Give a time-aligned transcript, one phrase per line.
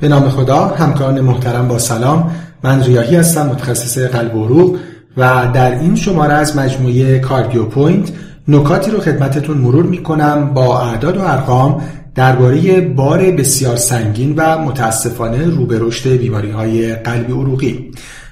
[0.00, 2.30] به نام خدا همکاران محترم با سلام.
[2.62, 4.76] من ریاهی هستم متخصص قلب و عروق
[5.16, 8.12] و در این شماره از مجموعه CardioPoint
[8.48, 11.80] نکاتی رو خدمتتون مرور می‌کنم با اعداد و ارقام
[12.14, 17.90] درباره بار بسیار سنگین و متاسفانه رو به رشد بیماری های قلبی عروقی.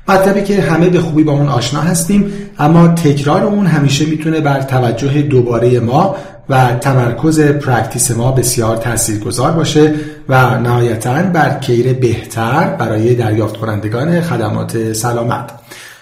[0.09, 4.63] مطلبی که همه به خوبی با اون آشنا هستیم اما تکرار اون همیشه می‌تونه بر
[4.63, 6.17] توجه دوباره ما
[6.53, 9.95] و تمرکز practice ما بسیار تاثیرگذار باشه
[10.29, 15.51] و نهایتا بر کیر بهتر برای دریافت کنندگان خدمات سلامت.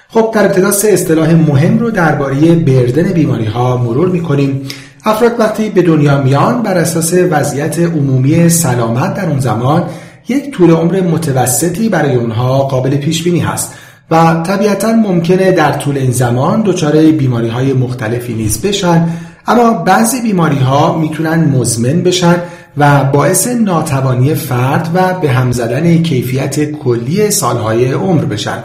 [0.08, 4.68] خب در ابتدا سه اصطلاح مهم رو درباره بردن بیماری ها مرور می‌کنیم.
[5.04, 9.84] افراد وقتی به دنیا میان بر اساس وضعیت عمومی سلامت در اون زمان
[10.28, 13.74] یک طول عمر متوسطی برای اونها قابل پیش بینی هست
[14.10, 19.08] و طبیعتا ممکنه در طول این زمان دچار بیماری های مختلفی نیز بشن
[19.46, 22.36] اما بعضی بیماری ها می‌تونن مزمن بشن
[22.76, 28.58] و باعث ناتوانی فرد و به هم زدن کیفیت کلی سالهای عمر بشن.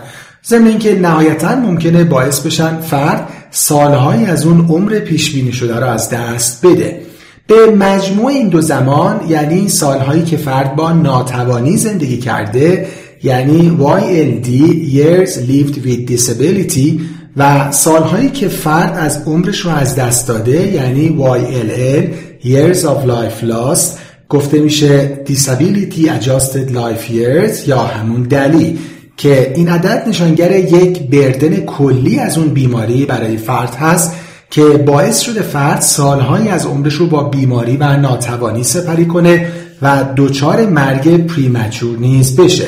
[0.48, 5.92] ضمن اینکه نهایتا ممکنه باعث بشن فرد سالهایی از اون عمر پیش بینی شده را
[5.92, 7.02] از دست بده.
[7.48, 12.88] به مجموع این دو زمان یعنی سالهایی که فرد با ناتوانی زندگی کرده
[13.24, 14.48] یعنی YLD
[14.94, 17.00] Years Lived with Disability
[17.38, 22.04] و سالهایی که فرد از عمرش رو از دست داده یعنی YLL
[22.46, 23.98] Years of Life Lost
[24.30, 28.80] گفته میشه Disability Adjusted Life Years یا همون دلی
[29.18, 34.14] که این عدد نشانگر یک بردن کلی از اون بیماری برای فرد هست
[34.50, 39.48] که باعث شده فرد سالهایی از عمرش رو با بیماری و ناتوانی سپری کنه
[39.82, 42.68] و دچار مرگ پریمچور نیز بشه.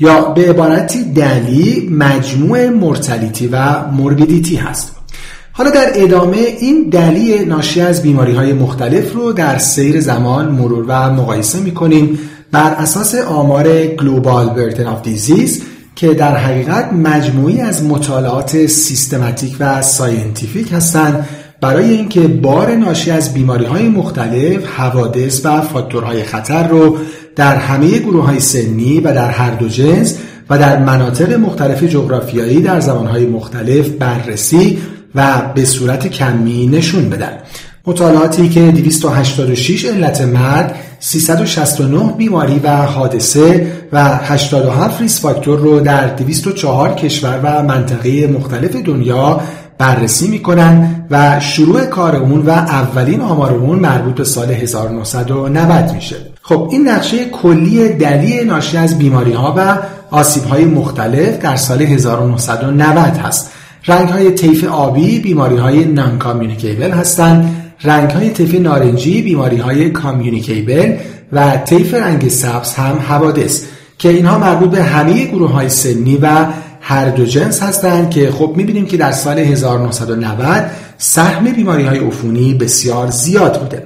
[0.00, 4.96] یا به عبارتی DALY مجموع mortality و morbidity هست.
[5.52, 10.84] حالا در ادامه این DALY ناشی از بیماری های مختلف رو در سیر زمان مرور
[10.88, 12.18] و مقایسه می کنیم
[12.52, 15.62] بر اساس آمار Global Burden of Disease
[15.96, 21.28] که در حقیقت مجموعی از مطالعات سیستماتیک و scientific هستند
[21.60, 26.96] برای اینکه بار ناشی از بیماری های مختلف، حوادث و فاکتورهای خطر رو
[27.36, 30.18] در همه گروه های سنی و در هر دو جنس
[30.50, 34.78] و در مناطق مختلف جغرافیایی در زمانهای مختلف بررسی
[35.14, 37.38] و به صورت کمی نشون بدن.
[37.86, 40.70] مطالعاتی که 286 علت مرگ
[41.00, 48.76] 369 بیماری و حادثه و 87 ریس فاکتور رو در 204 کشور و منطقه مختلف
[48.76, 49.40] دنیا
[49.80, 56.16] بررسی می‌کنن و شروع کار اون و اولین آمار اون مربوط به سال 1990 میشه.
[56.42, 59.78] خب این نقشه کلی DALY ناشی از بیماری ها و
[60.10, 63.50] آسیب های مختلف در سال 1990 هست.
[63.86, 70.96] رنگ های طیف آبی بیماری های non-communicable هستند رنگ های طیف نارنجی بیماری های communicable
[71.32, 73.64] و طیف رنگ سبز هم حوادث
[73.98, 76.46] که اینها مربوط به همه گروه های سنی و
[76.90, 82.54] هر دو جنس هستند که خب می‌بینیم که در سال 1990 سهم بیماری های عفونی
[82.54, 83.84] بسیار زیاد بوده.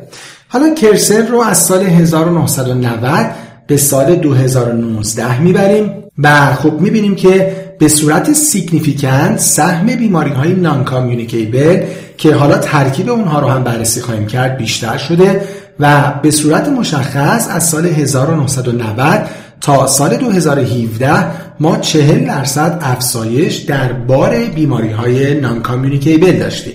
[0.49, 3.31] حالا cursor رو از سال 1990
[3.67, 11.83] به سال 2019 می‌بریم و خب می‌بینیم که به صورت significant سهم بیماری های non-communicable
[12.19, 15.43] که حالا ترکیب اونها رو هم بررسی خواهیم کرد بیشتر شده
[15.81, 19.29] و به صورت مشخص از سال 1990
[19.61, 26.75] تا سال 2017 ما 40 درصد افزایش در بار بیماری های non-communicable داشتیم.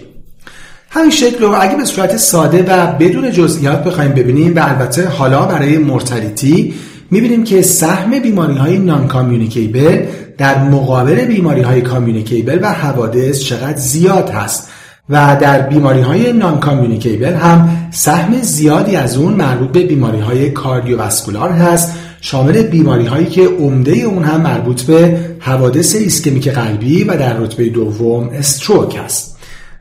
[0.89, 5.45] همین شکل رو اگه به صورت ساده و بدون جزئیات بخوایم ببینیم و البته حالا
[5.45, 6.73] برای mortality
[7.11, 10.05] می‌بینیم که سهم بیماری های non-communicable
[10.37, 14.69] در مقابل بیماری های communicable و حوادث چقدر زیاد هست
[15.09, 21.49] و در بیماری های non-communicable هم سهم زیادی از اون مربوط به بیماری های cardiovascular
[21.49, 27.37] هست شامل بیماری هایی که عمده اون هم مربوط به حوادث ایسکمیک قلبی و در
[27.37, 29.37] رتبه دوم stroke است.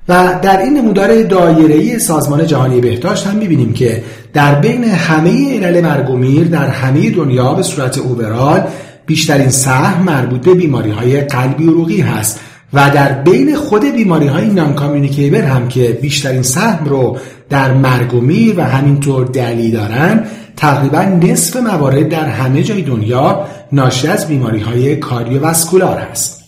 [0.09, 5.81] و در این نمودار دایره‌ای سازمان جهانی بهداشت هم می‌بینیم که در بین همه علل
[5.81, 8.62] مرگ در همه دنیا به صورت اوورال
[9.06, 12.41] بیشترین سهم مربوط به بیماری های قلبی عروقی هست
[12.73, 17.17] و در بین خود بیماری های نان کامیونیکیبل هم که بیشترین سهم رو
[17.50, 18.20] در مرگ و
[18.56, 20.25] و همینطور دلی دارن
[20.58, 26.44] تقریبا نصف موارد در همه جای دنیا ناشی از بیماری های کاردیوواسکولار است.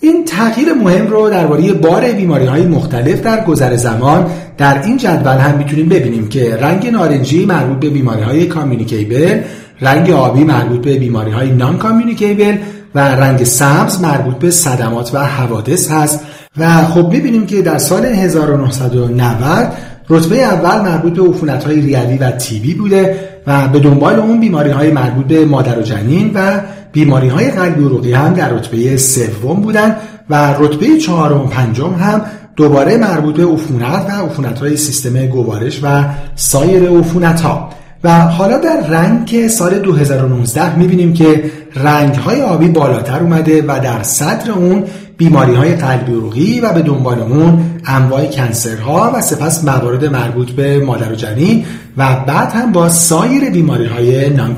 [0.00, 4.26] این تغییر مهم رو درباره بار بیماری های مختلف در گذر زمان
[4.58, 9.40] در این جدول هم می‌تونیم ببینیم که رنگ نارنجی مربوط به بیماری های communicable
[9.80, 12.56] رنگ آبی مربوط به بیماری های non-communicable
[12.94, 16.20] و رنگ سبز مربوط به صدمات و حوادث هست.
[16.56, 19.72] و خب می‌بینیم که در سال 1990
[20.10, 24.70] رتبه اول مربوط به عفونت های ریوی و TB بوده و به دنبال اون بیماری
[24.70, 26.60] های مربوط به مادر و جنین و
[26.92, 29.96] بیماری های قلبی عروقی هم در رتبه سوم بودن
[30.30, 32.22] و رتبه چهارم و پنجم هم
[32.56, 36.04] دوباره مربوط به عفونت و عفونت های سیستم گوارش و
[36.34, 37.70] سایر عفونت ها
[38.06, 44.02] و حالا در رنگ سال 2019 می‌بینیم که رنگ های آبی بالاتر اومده و در
[44.02, 44.84] صدر اون
[45.16, 50.78] بیماری های قلبی عروقی و به دنبال اون انواع کنسرها و سپس موارد مربوط به
[50.78, 51.64] مادر و جنین
[51.96, 54.56] و بعد هم با سایر بیماری های non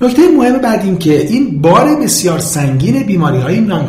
[0.00, 3.86] نکته مهم بعد این که این بار بسیار سنگین بیماری های non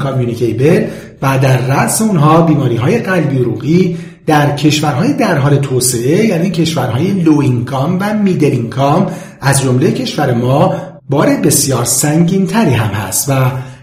[1.21, 7.11] و در رأس اونها بیماری های قلبی عروقی در کشورهای در حال توسعه یعنی کشورهای
[7.11, 9.11] low income و middle income
[9.41, 10.75] از جمله کشور ما
[11.09, 13.29] بار بسیار سنگین تری هم هست.
[13.29, 13.33] و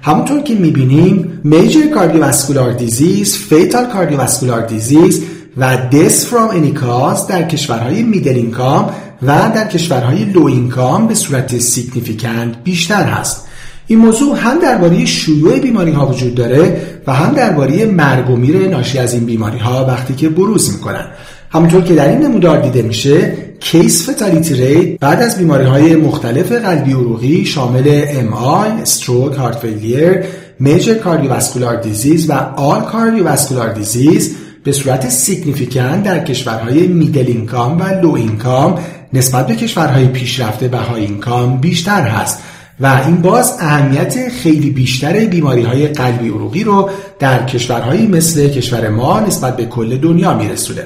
[0.03, 5.25] همونطور که می‌بینیم major cardiovascular disease fatal cardiovascular disease
[5.57, 8.91] و death from any cause در کشورهای middle income
[9.23, 13.48] و در کشورهای low income به صورت significant بیشتر هست.
[13.91, 18.69] این موضوع هم درباره شیوع بیماری ها وجود داره و هم درباره مرگ و میر
[18.69, 21.07] ناشی از این بیماری ها وقتی که بروز می‌کنن.
[21.51, 26.53] همونطور که در این نمودار دیده میشه case fatality rate بعد از بیماری های مختلف
[26.53, 30.25] قلبی عروقی شامل MI، stroke، heart failure،
[30.61, 37.85] major cardiovascular disease و all cardiovascular disease به صورت significant در کشورهای middle income و
[38.03, 38.79] low income
[39.13, 42.39] نسبت به کشورهای پیشرفته و high income بیشتر هست.
[42.81, 48.89] و این باز اهمیت خیلی بیشتر بیماری های قلبی عروقی رو در کشورهایی مثل کشور
[48.89, 50.83] ما نسبت به کل دنیا میرسونه.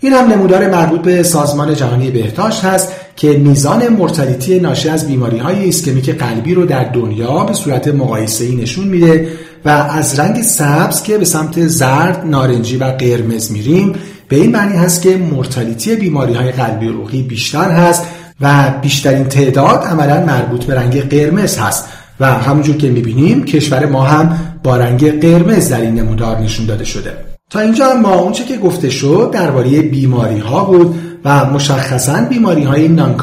[0.00, 5.38] این هم نمودار مربوط به سازمان جهانی بهداشت هست که میزان mortality ناشی از بیماری
[5.38, 9.28] های ایسکمیک قلبی رو در دنیا به صورت مقایسه ای نشون میده
[9.64, 13.94] و از رنگ سبز که به سمت زرد، نارنجی و قرمز میریم
[14.28, 18.02] به این معنی هست که مرتلیتی بیماری های قلبی عروقی بیشتر هست
[18.40, 21.88] و بیشترین تعداد عملا مربوط به رنگ قرمز هست.
[22.20, 26.84] و همونجور که می‌بینیم کشور ما هم با رنگ قرمز در این نمودار نشون داده
[26.84, 27.12] شده.
[27.50, 30.94] تا اینجا ما اونچه که گفته شد درباره بیماری ها بود
[31.24, 33.16] و مشخصا بیماری های نان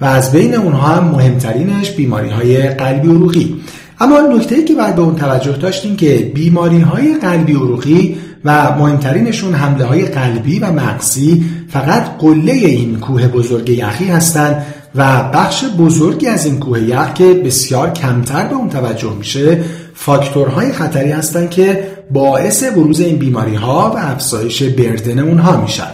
[0.00, 3.60] و از بین اونها هم مهمترینش بیماری های قلبی عروقی
[4.00, 9.54] اما نکته که باید به اون توجه داشتیم که بیماری های قلبی عروقی و مهمترینشون
[9.54, 16.26] حمله های قلبی و مغزی فقط قله این کوه بزرگ یخی هستند و بخش بزرگی
[16.26, 19.64] از این کوه یخ که بسیار کمتر به اون توجه میشه
[19.94, 25.90] فاکتورهای خطری هستند که باعث بروز این بیماری ها و افزایش burden اونها میشن.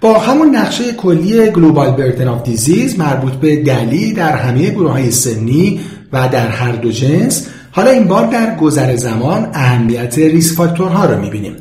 [0.00, 5.10] با همون نقشه کلی Global Burden of Disease مربوط به DALY در همه گروه های
[5.10, 5.80] سنی
[6.12, 11.04] و در هر دو جنس حالا این بار در گذر زمان اهمیت risk factor ها
[11.04, 11.56] رو می‌بینیم.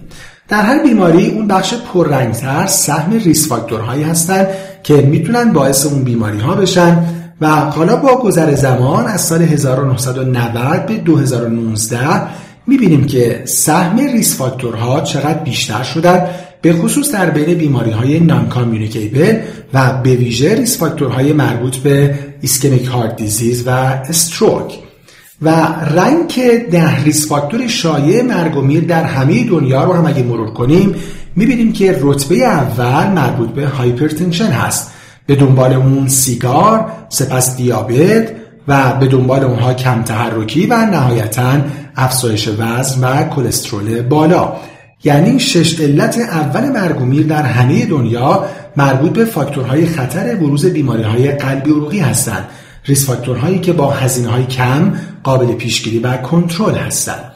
[0.48, 4.48] در هر بیماری اون بخش پررنگتر سهم risk factor هایی هستند
[4.84, 7.06] که می‌تونن باعث اون بیماری ها بشن
[7.42, 12.22] و حالا با گذر زمان از سال 1990 به 2019
[12.68, 16.28] می‌بینیم که سهم risk factor ها چقدر بیشتر شدن
[16.62, 18.52] به خصوص در بین بیماری های non
[19.74, 23.70] و به ویژه risk factor های مربوط به ischemic heart disease و
[24.10, 24.83] stroke
[25.42, 25.50] و
[25.96, 26.34] rank
[26.72, 30.96] ده risk factor شایع مرگ و میر در همه دنیا رو هم اگه مرور کنیم
[31.36, 34.92] می‌بینیم که رتبه اول مربوط به hypertension هست.
[35.26, 38.32] به دنبال اون سیگار سپس دیابت
[38.68, 41.54] و به دنبال اونها کم تحرکی و نهایتا
[41.96, 44.54] افزایش وزن و کلسترول بالا.
[45.04, 48.46] یعنی شش علت اول مرگ و میر در همه دنیا
[48.78, 52.46] مربوط به فاکتورهای خطر بروز بیماری های قلبی عروقی هستند.
[52.86, 57.32] ریس فاکتورهایی که با هزینه های کم قابل پیشگیری و کنترل هستند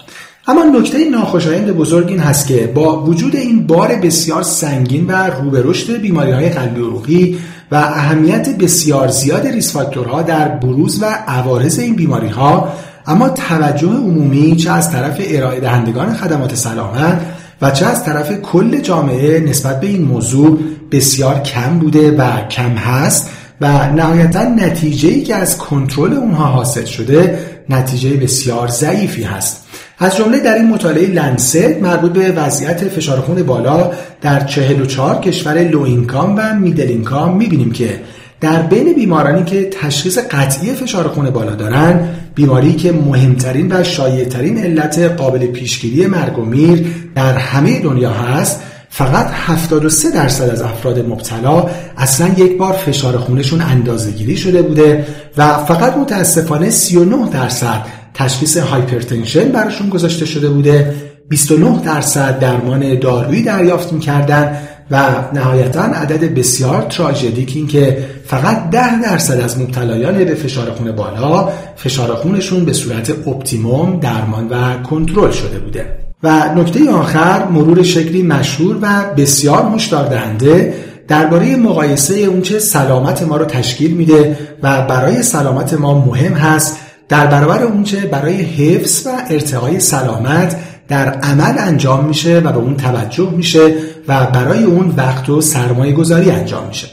[0.47, 5.61] اما نکته ناخوشایند بزرگ این هست که با وجود این بار بسیار سنگین و روبه
[5.65, 7.39] رشد بیماری های قلبی عروقی
[7.71, 12.73] و اهمیت بسیار زیاد ریس فاکتورها در بروز و عوارض این بیماری ها
[13.07, 17.21] اما توجه عمومی چه از طرف ارائه دهندگان خدمات سلامت
[17.61, 20.59] و چه از طرف کل جامعه نسبت به این موضوع
[20.91, 23.29] بسیار کم بوده و کم هست
[23.61, 29.67] و نهایتا نتیجه ای که از کنترل اونها حاصل شده نتیجه بسیار ضعیفی هست.
[29.99, 35.63] از جمله در این مطالعه لنست مربوط به وضعیت فشار خون بالا در 44 کشور
[35.63, 37.99] لو اینکام و میدل اینکام می‌بینیم که
[38.41, 44.57] در بین بیمارانی که تشخیص قطعی فشار خون بالا دارن بیماری که مهمترین و شایعترین
[44.57, 46.85] علت قابل پیشگیری مرگ و میر
[47.15, 53.61] در همه دنیا هست فقط 73 درصد از افراد مبتلا اصلا یک بار فشار خونشون
[53.61, 60.95] اندازه گیری شده بوده و فقط متاسفانه 39 درصد تشخیص هایپرتنشن براشون گذاشته شده بوده.
[61.29, 64.57] 29 درصد درمان دارویی دریافت می‌کردن
[64.91, 65.03] و
[65.33, 71.49] نهایتا عدد بسیار تراژیک این که فقط ده درصد از مبتلایان به فشار خون بالا
[71.75, 76.06] فشار خونشون به صورت optimum درمان و کنترل شده بوده.
[76.23, 80.73] و نکته آخر مرور شکلی مشهور و بسیار هشدار دهنده
[81.07, 86.77] درباره مقایسه اونچه سلامت ما رو تشکیل میده و برای سلامت ما مهم هست
[87.09, 92.77] در برابر اونچه برای حفظ و ارتقای سلامت در عمل انجام میشه و به اون
[92.77, 93.75] توجه میشه
[94.07, 96.87] و برای اون وقت و سرمایه گذاری انجام میشه.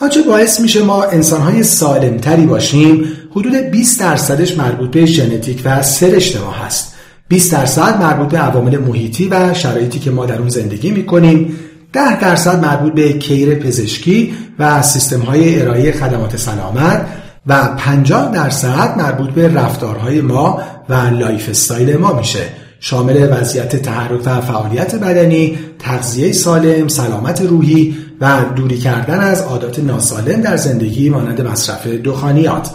[0.00, 6.40] آنچه باعث میشه ما انسانهای سالمتری باشیم حدود 20 درصدش مربوط به ژنتیک و سرشت
[6.40, 6.97] ما هست.
[7.28, 11.58] 20 درصد مربوط به عوامل محیطی و شرایطی که ما در اون زندگی می‌کنیم
[11.92, 17.06] 10 درصد مربوط به کیر پزشکی و سیستم های ارائه خدمات سلامت
[17.46, 22.44] و 50 درصد مربوط به رفتارهای ما و lifestyle ما میشه
[22.80, 29.78] شامل وضعیت تحرک و فعالیت بدنی، تغذیه سالم، سلامت روحی و دوری کردن از عادات
[29.78, 32.70] ناسالم در زندگی مانند مصرف دخانیات.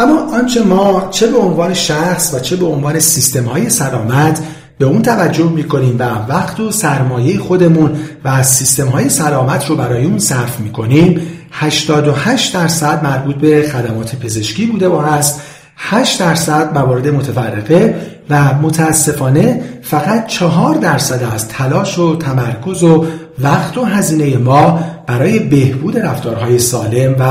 [0.00, 4.40] اما آنچه ما چه به عنوان شخص و چه به عنوان سیستم های سلامت
[4.78, 10.04] به اون توجه می‌کنیم و وقت و سرمایه خودمون و سیستم های سلامت رو برای
[10.04, 11.20] اون صرف می‌کنیم
[11.52, 15.40] 88 درصد مربوط به خدمات پزشکی بوده و هست
[15.76, 17.94] 8 درصد موارد متفرقه
[18.30, 23.06] و متاسفانه فقط 4 درصد از تلاش و تمرکز و
[23.38, 27.24] وقت و هزینه ما برای بهبود رفتارهای سالم و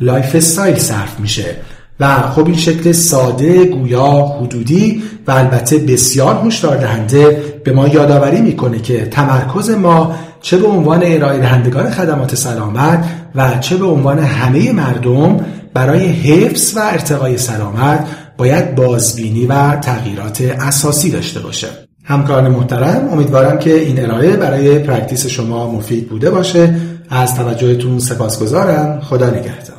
[0.00, 1.56] lifestyle صرف میشه.
[2.00, 8.40] و خب این شکل ساده گویا حدودی و البته بسیار هشدار دهنده به ما یادآوری
[8.40, 14.18] می‌کنه که تمرکز ما چه به عنوان ارائه دهندگان خدمات سلامت و چه به عنوان
[14.18, 15.40] همه مردم
[15.74, 21.68] برای حفظ و ارتقای سلامت باید بازبینی و تغییرات اساسی داشته باشه.
[22.04, 26.74] همکاران محترم امیدوارم که این ارائه برای پرکتیس شما مفید بوده باشه.
[27.10, 29.00] از توجهتون سپاسگزارم.
[29.00, 29.73] خدا نگهدار.